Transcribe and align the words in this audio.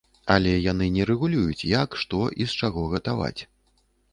Але 0.35 0.53
яны 0.71 0.87
не 0.95 1.03
рэгулююць 1.09 1.67
як, 1.83 1.99
што 2.05 2.25
і 2.41 2.51
з 2.55 2.59
чаго 2.65 2.87
гатаваць. 2.95 3.37